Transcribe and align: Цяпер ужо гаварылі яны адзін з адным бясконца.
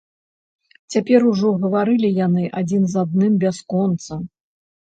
Цяпер 0.95 1.25
ужо 1.31 1.51
гаварылі 1.67 2.09
яны 2.25 2.43
адзін 2.63 2.83
з 2.97 2.99
адным 3.05 3.39
бясконца. 3.47 4.21